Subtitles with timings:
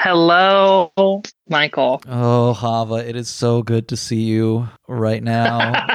[0.00, 0.92] Hello,
[1.48, 2.00] Michael.
[2.08, 5.88] Oh, Hava, it is so good to see you right now.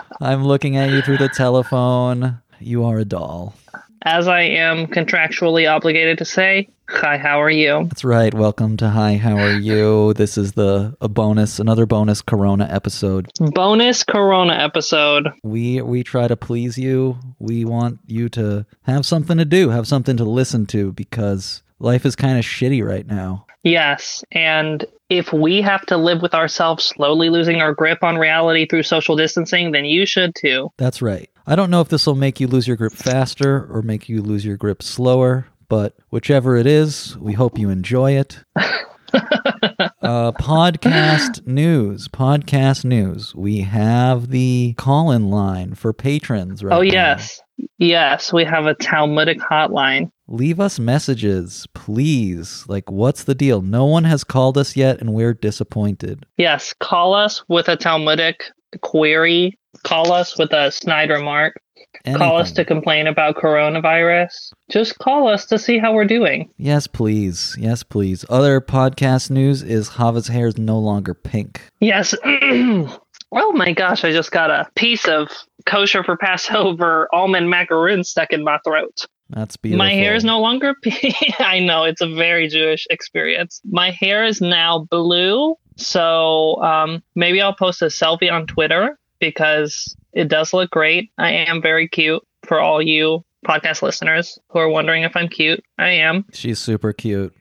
[0.20, 2.42] I'm looking at you through the telephone.
[2.58, 3.54] You are a doll.
[4.02, 7.84] As I am contractually obligated to say, hi, how are you?
[7.84, 8.34] That's right.
[8.34, 10.14] Welcome to Hi, how are you?
[10.14, 13.30] This is the a bonus, another bonus Corona episode.
[13.38, 15.28] Bonus Corona episode.
[15.44, 17.18] We we try to please you.
[17.38, 22.06] We want you to have something to do, have something to listen to because life
[22.06, 23.46] is kind of shitty right now.
[23.62, 28.66] Yes, and if we have to live with ourselves slowly losing our grip on reality
[28.66, 30.70] through social distancing, then you should too.
[30.76, 31.30] That's right.
[31.46, 34.22] I don't know if this will make you lose your grip faster or make you
[34.22, 38.40] lose your grip slower, but whichever it is, we hope you enjoy it.
[40.04, 42.08] uh, podcast news.
[42.08, 43.34] Podcast news.
[43.34, 46.82] We have the call in line for patrons right oh, now.
[46.82, 47.40] yes.
[47.78, 50.10] Yes, we have a Talmudic hotline.
[50.26, 52.64] Leave us messages, please.
[52.66, 53.62] Like, what's the deal?
[53.62, 56.26] No one has called us yet, and we're disappointed.
[56.36, 58.44] Yes, call us with a Talmudic
[58.80, 59.58] query.
[59.84, 61.60] Call us with a snide remark.
[62.04, 64.52] Call us to complain about coronavirus.
[64.68, 66.50] Just call us to see how we're doing.
[66.58, 67.56] Yes, please.
[67.58, 68.24] Yes, please.
[68.28, 71.62] Other podcast news is Hava's hair is no longer pink.
[71.80, 72.14] Yes.
[72.24, 75.28] oh my gosh, I just got a piece of
[75.64, 79.06] kosher for Passover almond macaroon stuck in my throat.
[79.30, 79.78] That's beautiful.
[79.78, 81.40] My hair is no longer pink.
[81.40, 83.62] I know it's a very Jewish experience.
[83.64, 85.56] My hair is now blue.
[85.76, 91.10] So um, maybe I'll post a selfie on Twitter because it does look great.
[91.18, 95.62] I am very cute for all you podcast listeners who are wondering if I'm cute.
[95.78, 96.24] I am.
[96.32, 97.34] She's super cute.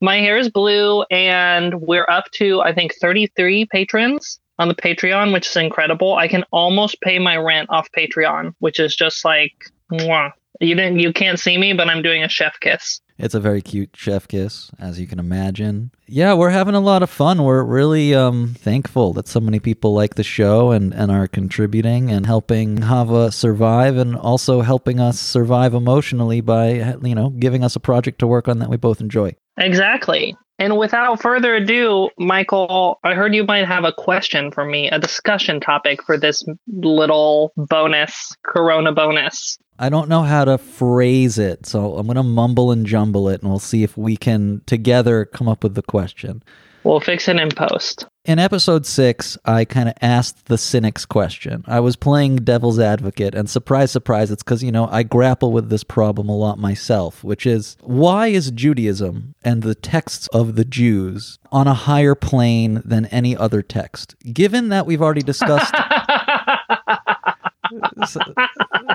[0.00, 5.32] My hair is blue, and we're up to, I think, 33 patrons on the Patreon,
[5.32, 6.16] which is incredible.
[6.16, 9.52] I can almost pay my rent off Patreon, which is just like,
[9.92, 10.32] mwah.
[10.60, 13.00] You didn't, you can't see me, but I'm doing a chef kiss.
[13.18, 15.92] It's a very cute chef kiss, as you can imagine.
[16.06, 17.44] Yeah, we're having a lot of fun.
[17.44, 22.10] We're really um, thankful that so many people like the show and, and are contributing
[22.10, 27.76] and helping Hava survive and also helping us survive emotionally by, you know, giving us
[27.76, 29.34] a project to work on that we both enjoy.
[29.58, 30.36] Exactly.
[30.58, 35.00] And without further ado, Michael, I heard you might have a question for me, a
[35.00, 39.58] discussion topic for this little bonus, Corona bonus.
[39.78, 43.42] I don't know how to phrase it, so I'm going to mumble and jumble it
[43.42, 46.42] and we'll see if we can together come up with the question.
[46.84, 48.06] We'll fix it in post.
[48.26, 51.64] In episode six, I kind of asked the cynics question.
[51.66, 55.70] I was playing devil's advocate, and surprise, surprise, it's because, you know, I grapple with
[55.70, 60.64] this problem a lot myself, which is why is Judaism and the texts of the
[60.64, 64.14] Jews on a higher plane than any other text?
[64.30, 65.74] Given that we've already discussed.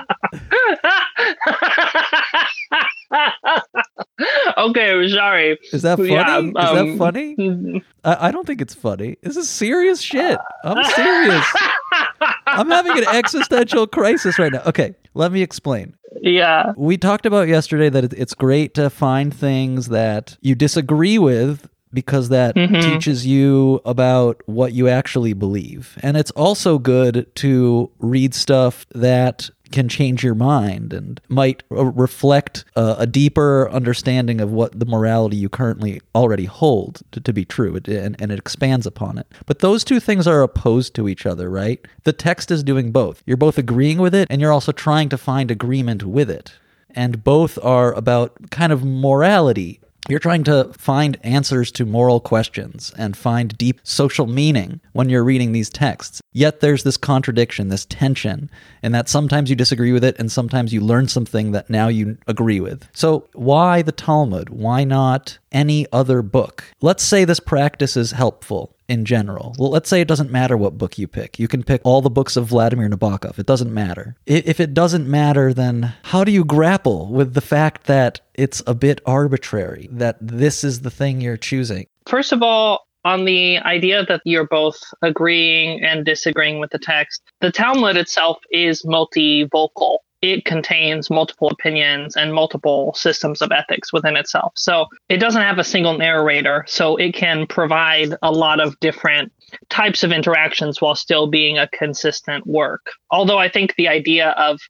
[4.68, 5.58] okay, sorry.
[5.72, 6.10] Is that funny?
[6.12, 7.82] Yeah, is that um, funny?
[8.04, 9.16] I, I don't think it's funny.
[9.22, 10.38] This is serious shit.
[10.64, 11.46] I'm serious.
[12.46, 14.62] I'm having an existential crisis right now.
[14.66, 15.94] Okay, let me explain.
[16.22, 16.72] yeah.
[16.76, 22.28] We talked about yesterday that it's great to find things that you disagree with because
[22.28, 22.80] that Mhm.
[22.82, 25.98] teaches you about what you actually believe.
[26.02, 32.64] And it's also good to read stuff that can change your mind and might reflect
[32.76, 37.78] a deeper understanding of what the morality you currently already hold to, to be true
[37.86, 39.26] and, and it expands upon it.
[39.46, 41.84] But those two things are opposed to each other right?
[42.04, 43.22] The text is doing both.
[43.26, 46.54] You're both agreeing with it and you're also trying to find agreement with it.
[46.90, 49.79] And both are about kind of morality
[50.10, 55.24] you're trying to find answers to moral questions and find deep social meaning when you're
[55.24, 56.20] reading these texts.
[56.32, 58.50] Yet there's this contradiction, this tension,
[58.82, 62.18] in that sometimes you disagree with it and sometimes you learn something that now you
[62.26, 62.88] agree with.
[62.92, 64.50] So, why the Talmud?
[64.50, 66.64] Why not any other book?
[66.80, 69.54] Let's say this practice is helpful in general.
[69.58, 71.38] Well, let's say it doesn't matter what book you pick.
[71.38, 73.38] You can pick all the books of Vladimir Nabokov.
[73.38, 74.16] It doesn't matter.
[74.26, 78.74] If it doesn't matter, then how do you grapple with the fact that it's a
[78.74, 81.86] bit arbitrary, that this is the thing you're choosing?
[82.06, 87.22] First of all, on the idea that you're both agreeing and disagreeing with the text,
[87.40, 89.98] the Talmud itself is multivocal.
[90.22, 94.52] It contains multiple opinions and multiple systems of ethics within itself.
[94.56, 96.64] So it doesn't have a single narrator.
[96.68, 99.32] So it can provide a lot of different
[99.68, 102.90] types of interactions while still being a consistent work.
[103.10, 104.60] Although I think the idea of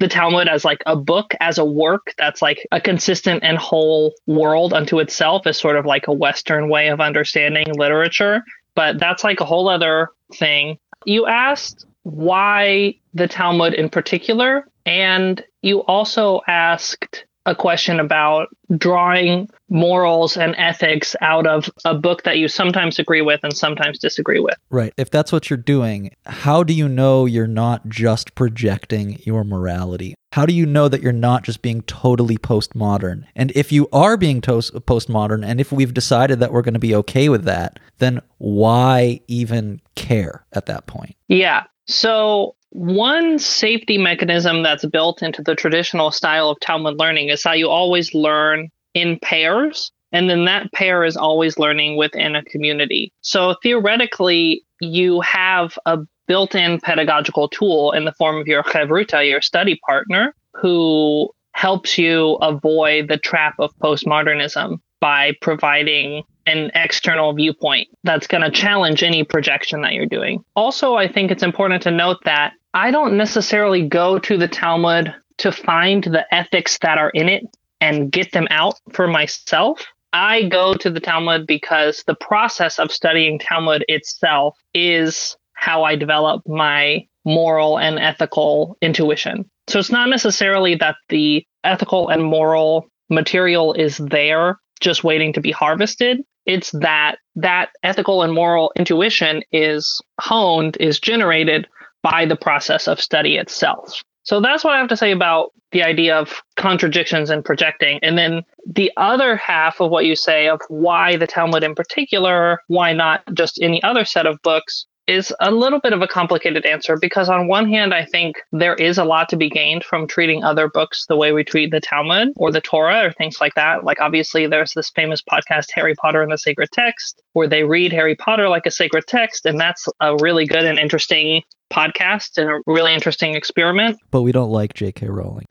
[0.00, 4.14] the Talmud as like a book, as a work that's like a consistent and whole
[4.26, 8.42] world unto itself is sort of like a Western way of understanding literature.
[8.74, 10.78] But that's like a whole other thing.
[11.04, 19.48] You asked why the Talmud in particular, and you also asked a question about drawing
[19.70, 24.38] morals and ethics out of a book that you sometimes agree with and sometimes disagree
[24.38, 24.54] with.
[24.70, 24.92] Right.
[24.98, 30.14] If that's what you're doing, how do you know you're not just projecting your morality?
[30.32, 33.24] How do you know that you're not just being totally postmodern?
[33.34, 36.80] And if you are being to- postmodern, and if we've decided that we're going to
[36.80, 41.16] be okay with that, then why even care at that point?
[41.28, 41.64] Yeah.
[41.88, 47.52] So one safety mechanism that's built into the traditional style of Talmud learning is how
[47.52, 49.90] you always learn in pairs.
[50.12, 53.12] And then that pair is always learning within a community.
[53.20, 59.26] So theoretically, you have a built in pedagogical tool in the form of your chavruta,
[59.26, 67.32] your study partner, who helps you avoid the trap of postmodernism by providing an external
[67.34, 70.42] viewpoint that's going to challenge any projection that you're doing.
[70.56, 75.14] Also, I think it's important to note that I don't necessarily go to the Talmud
[75.38, 77.44] to find the ethics that are in it
[77.80, 79.84] and get them out for myself.
[80.12, 85.96] I go to the Talmud because the process of studying Talmud itself is how I
[85.96, 89.48] develop my moral and ethical intuition.
[89.68, 95.40] So it's not necessarily that the ethical and moral material is there just waiting to
[95.40, 96.22] be harvested.
[96.46, 101.66] It's that that ethical and moral intuition is honed, is generated
[102.02, 104.02] by the process of study itself.
[104.22, 107.98] So that's what I have to say about the idea of contradictions and projecting.
[108.02, 112.60] And then the other half of what you say of why the Talmud in particular,
[112.68, 116.66] why not just any other set of books, is a little bit of a complicated
[116.66, 120.06] answer because, on one hand, I think there is a lot to be gained from
[120.06, 123.54] treating other books the way we treat the Talmud or the Torah or things like
[123.54, 123.84] that.
[123.84, 127.92] Like, obviously, there's this famous podcast, Harry Potter and the Sacred Text, where they read
[127.92, 129.46] Harry Potter like a sacred text.
[129.46, 133.98] And that's a really good and interesting podcast and a really interesting experiment.
[134.10, 135.08] But we don't like J.K.
[135.08, 135.46] Rowling.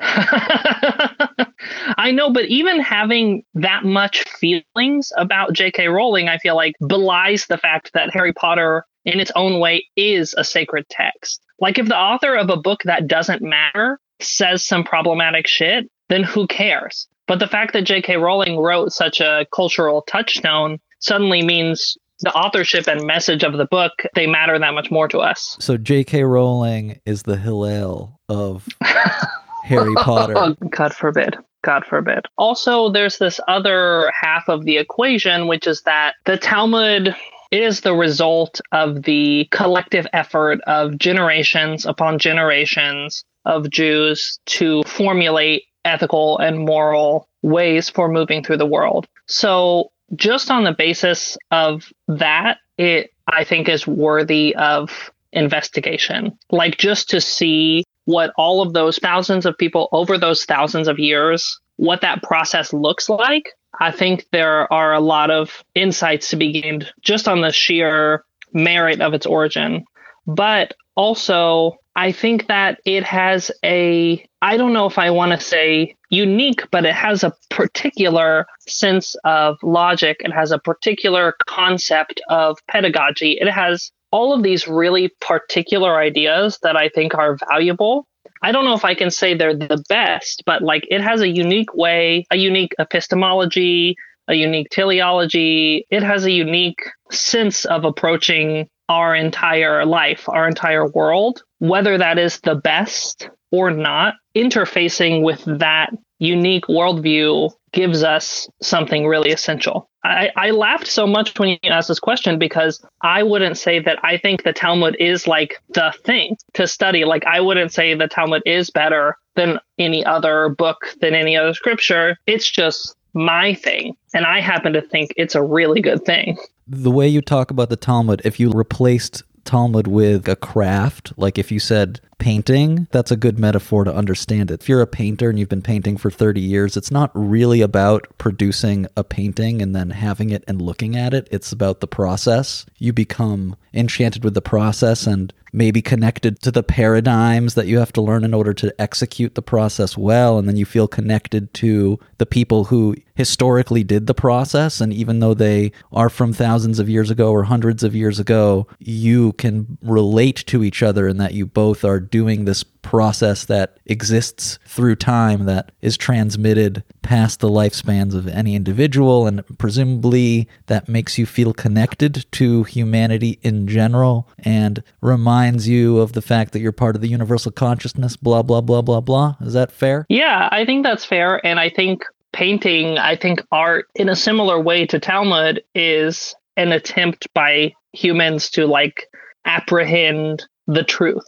[1.97, 5.87] I know, but even having that much feelings about J.K.
[5.87, 10.35] Rowling, I feel like belies the fact that Harry Potter in its own way is
[10.37, 11.41] a sacred text.
[11.59, 16.23] Like if the author of a book that doesn't matter says some problematic shit, then
[16.23, 17.07] who cares?
[17.25, 18.17] But the fact that J.K.
[18.17, 23.91] Rowling wrote such a cultural touchstone suddenly means the authorship and message of the book
[24.15, 25.55] they matter that much more to us.
[25.59, 26.23] So J.K.
[26.23, 28.67] Rowling is the Hillel of
[29.63, 30.55] Harry Potter.
[30.69, 31.37] God forbid.
[31.63, 32.25] God forbid.
[32.37, 37.15] Also, there's this other half of the equation, which is that the Talmud
[37.51, 45.63] is the result of the collective effort of generations upon generations of Jews to formulate
[45.85, 49.07] ethical and moral ways for moving through the world.
[49.27, 56.37] So, just on the basis of that, it I think is worthy of investigation.
[56.49, 60.97] Like just to see what all of those thousands of people over those thousands of
[60.97, 66.35] years, what that process looks like I think there are a lot of insights to
[66.35, 69.85] be gained just on the sheer merit of its origin.
[70.25, 75.39] But also, I think that it has a, I don't know if I want to
[75.39, 80.17] say unique, but it has a particular sense of logic.
[80.21, 83.37] It has a particular concept of pedagogy.
[83.39, 88.07] It has all of these really particular ideas that I think are valuable
[88.41, 91.27] I don't know if I can say they're the best, but like it has a
[91.27, 93.95] unique way, a unique epistemology,
[94.27, 95.85] a unique teleology.
[95.89, 96.81] It has a unique
[97.11, 103.71] sense of approaching our entire life, our entire world, whether that is the best or
[103.71, 109.89] not, interfacing with that unique worldview gives us something really essential.
[110.03, 113.99] I, I laughed so much when you asked this question because I wouldn't say that
[114.03, 117.05] I think the Talmud is like the thing to study.
[117.05, 121.53] Like, I wouldn't say the Talmud is better than any other book, than any other
[121.53, 122.17] scripture.
[122.25, 123.95] It's just my thing.
[124.13, 126.37] And I happen to think it's a really good thing.
[126.67, 131.37] The way you talk about the Talmud, if you replaced Talmud with a craft, like
[131.37, 134.61] if you said painting, that's a good metaphor to understand it.
[134.61, 138.07] If you're a painter and you've been painting for 30 years, it's not really about
[138.17, 141.27] producing a painting and then having it and looking at it.
[141.31, 142.65] It's about the process.
[142.77, 147.93] You become enchanted with the process and maybe connected to the paradigms that you have
[147.93, 150.37] to learn in order to execute the process well.
[150.37, 154.81] And then you feel connected to the people who historically did the process.
[154.81, 158.67] And even though they are from thousands of years ago or hundreds of years ago,
[158.79, 163.79] you can relate to each other in that you both are doing this process that
[163.85, 170.87] exists through time that is transmitted past the lifespans of any individual and presumably that
[170.87, 176.59] makes you feel connected to humanity in general and reminds you of the fact that
[176.59, 179.35] you're part of the universal consciousness blah blah blah blah blah.
[179.41, 180.05] Is that fair?
[180.07, 181.45] Yeah, I think that's fair.
[181.45, 186.71] And I think painting, I think art in a similar way to Talmud is an
[186.71, 189.07] attempt by humans to like
[189.45, 191.25] apprehend the truth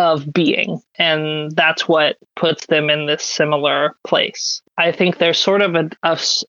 [0.00, 0.80] of being.
[0.98, 4.62] And that's what puts them in this similar place.
[4.78, 5.90] I think there's sort of an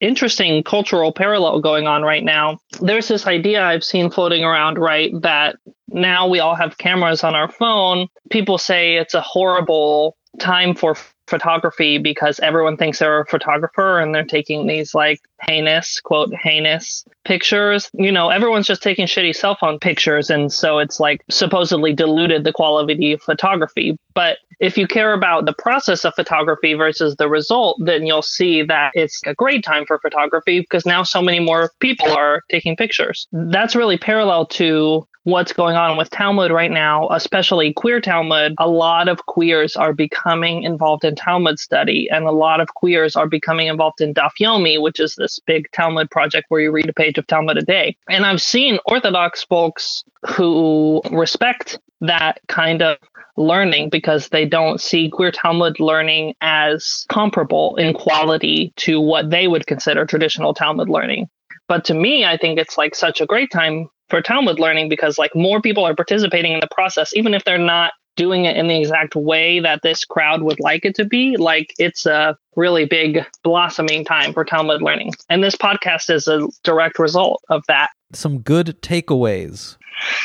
[0.00, 2.58] interesting cultural parallel going on right now.
[2.80, 5.56] There's this idea I've seen floating around, right, that
[5.88, 8.08] now we all have cameras on our phone.
[8.30, 10.96] People say it's a horrible time for
[11.32, 17.06] photography because everyone thinks they're a photographer and they're taking these like heinous quote heinous
[17.24, 17.88] pictures.
[17.94, 22.44] You know everyone's just taking shitty cell phone pictures and so it's like supposedly diluted
[22.44, 23.96] the quality of photography.
[24.14, 28.62] But if you care about the process of photography versus the result then you'll see
[28.64, 32.76] that it's a great time for photography because now so many more people are taking
[32.76, 33.26] pictures.
[33.32, 38.68] That's really parallel to what's going on with Talmud right now, especially queer Talmud, a
[38.68, 43.28] lot of queers are becoming involved in Talmud study, and a lot of queers are
[43.28, 46.92] becoming involved in Daf Yomi, which is this big Talmud project where you read a
[46.92, 47.96] page of Talmud a day.
[48.08, 52.98] And I've seen Orthodox folks who respect that kind of
[53.36, 59.46] learning because they don't see queer Talmud learning as comparable in quality to what they
[59.46, 61.28] would consider traditional Talmud learning.
[61.68, 65.16] But to me, I think it's like such a great time for Talmud learning because
[65.16, 68.68] like more people are participating in the process, even if they're not doing it in
[68.68, 71.38] the exact way that this crowd would like it to be.
[71.38, 75.14] Like it's a really big blossoming time for Talmud learning.
[75.30, 77.88] And this podcast is a direct result of that.
[78.12, 79.78] some good takeaways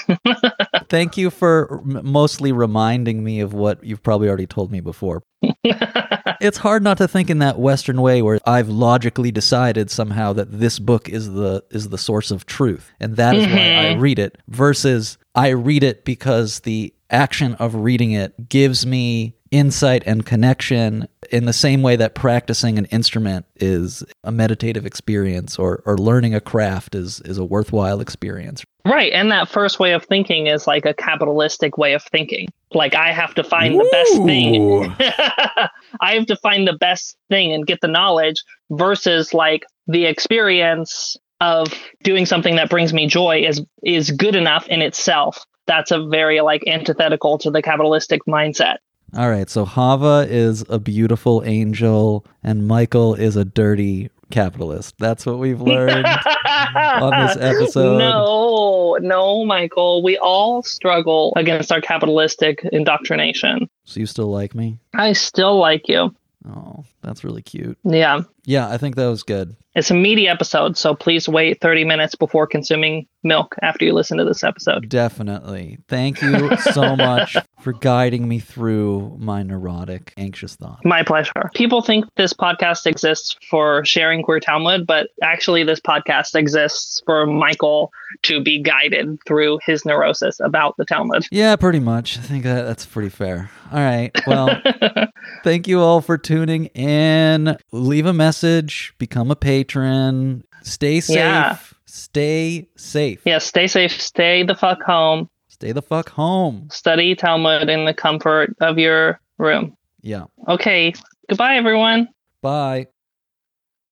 [0.90, 5.24] thank you for mostly reminding me of what you've probably already told me before
[6.42, 10.60] it's hard not to think in that western way where i've logically decided somehow that
[10.60, 14.20] this book is the is the source of truth and that is why i read
[14.20, 20.26] it versus i read it because the action of reading it gives me insight and
[20.26, 25.98] connection in the same way that practicing an instrument is a meditative experience or, or
[25.98, 28.64] learning a craft is, is a worthwhile experience.
[28.86, 29.12] Right.
[29.12, 32.48] And that first way of thinking is like a capitalistic way of thinking.
[32.74, 34.96] Like I have to find the best thing.
[36.00, 41.18] I have to find the best thing and get the knowledge versus like the experience
[41.40, 41.74] of
[42.04, 45.46] doing something that brings me joy is is good enough in itself.
[45.66, 48.78] That's a very like antithetical to the capitalistic mindset.
[49.16, 54.96] All right, so Hava is a beautiful angel and Michael is a dirty capitalist.
[55.00, 56.06] That's what we've learned
[56.76, 58.00] on this episode.
[58.00, 60.04] No, no, Michael.
[60.04, 63.70] We all struggle against our capitalistic indoctrination.
[63.86, 64.78] So you still like me?
[64.94, 66.14] I still like you.
[66.50, 67.78] Oh, that's really cute.
[67.84, 68.22] Yeah.
[68.46, 69.56] Yeah, I think that was good.
[69.76, 74.18] It's a meaty episode, so please wait 30 minutes before consuming milk after you listen
[74.18, 74.88] to this episode.
[74.90, 75.80] Definitely.
[75.88, 77.36] Thank you so much
[77.68, 80.80] for guiding me through my neurotic, anxious thoughts.
[80.86, 81.50] My pleasure.
[81.54, 87.26] People think this podcast exists for sharing queer Talmud, but actually, this podcast exists for
[87.26, 87.92] Michael
[88.24, 91.26] to be guided through his neurosis about the Talmud.
[91.30, 92.18] Yeah, pretty much.
[92.18, 93.52] I think that, that's pretty fair.
[93.74, 94.12] All right.
[94.26, 94.62] Well,
[95.44, 97.58] thank you all for tuning in.
[97.74, 101.18] Leave a message, become a patron, stay safe.
[101.18, 101.58] Yeah.
[101.86, 103.22] Stay safe.
[103.26, 106.68] yeah, stay safe, stay the fuck home, Stay the fuck home.
[106.72, 109.76] study Talmud in the comfort of your room.
[110.02, 110.26] Yeah.
[110.48, 110.94] Okay,
[111.28, 112.10] goodbye, everyone.
[112.44, 112.86] Bye.